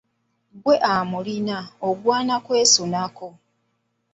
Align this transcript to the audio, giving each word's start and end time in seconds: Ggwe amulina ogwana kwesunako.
Ggwe 0.55 0.75
amulina 0.93 1.57
ogwana 1.89 2.35
kwesunako. 2.45 3.27